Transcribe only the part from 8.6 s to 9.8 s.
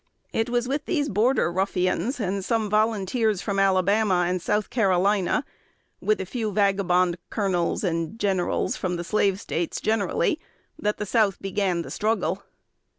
from the Slave States